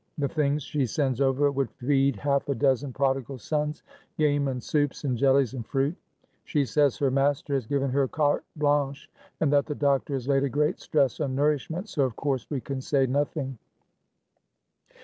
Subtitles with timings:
[0.17, 3.83] The things she sends over would feed half a dozen prodigal sons,
[4.17, 5.95] game and soups, and jellies and fruit.
[6.43, 9.11] She says her master has given her carte blanche,
[9.41, 12.61] and that the doctor has laid a great stress on nourishment, so of course we
[12.61, 13.59] can say nothing."